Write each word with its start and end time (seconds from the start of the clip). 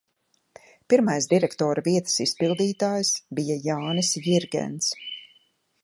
Pirmais 0.93 1.27
direktora 1.33 1.83
vietas 1.89 2.17
izpildītājs 2.25 3.13
bija 3.41 3.59
Jānis 3.69 4.13
Jirgens. 4.29 4.91